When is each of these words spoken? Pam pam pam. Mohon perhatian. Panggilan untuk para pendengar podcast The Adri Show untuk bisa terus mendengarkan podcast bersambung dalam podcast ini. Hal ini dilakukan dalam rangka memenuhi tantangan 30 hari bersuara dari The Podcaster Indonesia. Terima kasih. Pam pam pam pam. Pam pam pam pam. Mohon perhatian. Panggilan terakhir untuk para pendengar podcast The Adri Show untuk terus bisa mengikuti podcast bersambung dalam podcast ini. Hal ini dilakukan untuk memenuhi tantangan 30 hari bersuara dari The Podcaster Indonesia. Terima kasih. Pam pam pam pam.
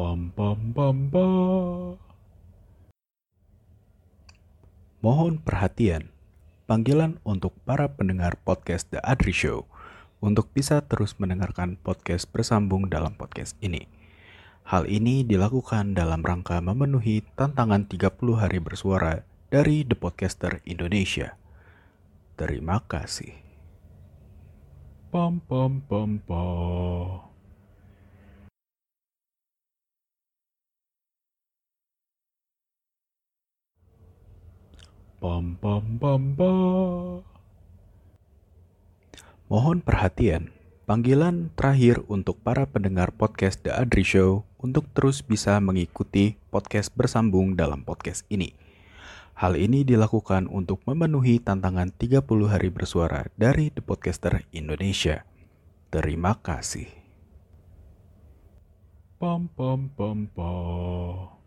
Pam 0.00 0.32
pam 0.32 0.72
pam. 0.72 0.96
Mohon 5.04 5.44
perhatian. 5.44 6.08
Panggilan 6.64 7.20
untuk 7.20 7.52
para 7.68 7.84
pendengar 7.92 8.40
podcast 8.40 8.88
The 8.88 9.04
Adri 9.04 9.36
Show 9.36 9.68
untuk 10.24 10.48
bisa 10.56 10.80
terus 10.88 11.20
mendengarkan 11.20 11.76
podcast 11.76 12.32
bersambung 12.32 12.88
dalam 12.88 13.12
podcast 13.12 13.60
ini. 13.60 13.92
Hal 14.64 14.88
ini 14.88 15.20
dilakukan 15.20 15.92
dalam 15.92 16.24
rangka 16.24 16.64
memenuhi 16.64 17.20
tantangan 17.36 17.84
30 17.84 18.40
hari 18.40 18.56
bersuara 18.56 19.28
dari 19.52 19.84
The 19.84 20.00
Podcaster 20.00 20.64
Indonesia. 20.64 21.36
Terima 22.40 22.80
kasih. 22.88 23.36
Pam 25.12 25.44
pam 25.44 25.84
pam 25.84 26.24
pam. 26.24 27.29
Pam 35.20 35.52
pam 35.60 36.00
pam 36.00 36.32
pam. 36.32 37.20
Mohon 39.52 39.84
perhatian. 39.84 40.48
Panggilan 40.88 41.52
terakhir 41.60 42.00
untuk 42.08 42.40
para 42.40 42.64
pendengar 42.64 43.12
podcast 43.12 43.60
The 43.60 43.68
Adri 43.68 44.00
Show 44.00 44.48
untuk 44.56 44.88
terus 44.96 45.20
bisa 45.20 45.60
mengikuti 45.60 46.40
podcast 46.48 46.96
bersambung 46.96 47.52
dalam 47.52 47.84
podcast 47.84 48.24
ini. 48.32 48.56
Hal 49.36 49.60
ini 49.60 49.84
dilakukan 49.84 50.48
untuk 50.48 50.80
memenuhi 50.88 51.36
tantangan 51.36 51.92
30 52.00 52.24
hari 52.48 52.72
bersuara 52.72 53.28
dari 53.36 53.68
The 53.68 53.84
Podcaster 53.84 54.48
Indonesia. 54.56 55.28
Terima 55.92 56.40
kasih. 56.40 56.88
Pam 59.20 59.52
pam 59.52 59.92
pam 59.92 60.32
pam. 60.32 61.39